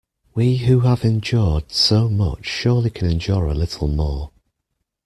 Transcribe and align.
We 0.33 0.57
who 0.57 0.79
have 0.79 1.05
endured 1.05 1.71
so 1.71 2.09
much 2.09 2.47
surely 2.47 2.89
can 2.89 3.07
endure 3.07 3.45
a 3.45 3.53
little 3.53 3.87
more. 3.87 4.31